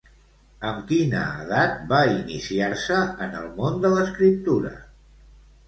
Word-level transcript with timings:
Amb 0.69 0.79
quina 0.91 1.25
edat 1.43 1.75
va 1.91 1.99
iniciar-se 2.15 2.99
en 3.29 3.39
el 3.45 3.55
món 3.61 3.79
de 3.87 3.95
l'escriptura? 3.99 4.77